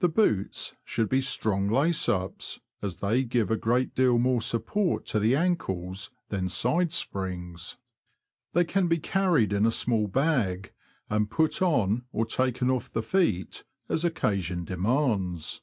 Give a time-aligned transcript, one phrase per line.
[0.00, 5.06] The boots should be strong lace ups, as they give a great deal more support
[5.06, 5.50] to the Skate Iron.
[5.52, 7.78] ankles than side springs.
[8.52, 10.72] They can be carried in a small bag,
[11.08, 15.62] and put on or taken off the feet as occasion demands.